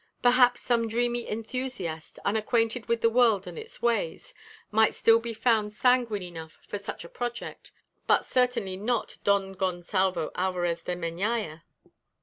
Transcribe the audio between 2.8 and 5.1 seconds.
with the world and its ways, might